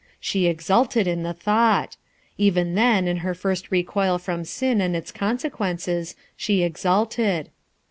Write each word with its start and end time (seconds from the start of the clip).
She 0.19 0.47
exulted 0.47 1.05
in 1.05 1.21
the 1.21 1.31
thought; 1.31 1.95
even 2.35 2.73
then, 2.73 3.07
in 3.07 3.17
her 3.17 3.35
first 3.35 3.69
recoil 3.69 4.17
from 4.17 4.45
sin 4.45 4.81
and 4.81 4.95
its 4.95 5.11
consequences, 5.11 6.15
she 6.35 6.63
exulted. 6.63 7.51